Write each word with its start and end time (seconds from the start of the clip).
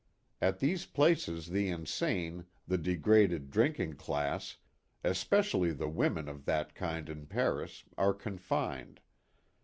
At 0.41 0.57
these 0.57 0.87
places 0.87 1.49
the 1.49 1.69
insane, 1.69 2.47
the 2.67 2.79
degraded 2.79 3.51
drinking 3.51 3.97
class, 3.97 4.57
especially 5.03 5.73
the 5.73 5.87
women 5.89 6.27
of 6.27 6.45
that 6.45 6.73
kind 6.73 7.07
in 7.07 7.27
Paris 7.27 7.83
are 7.99 8.15
confined. 8.15 8.99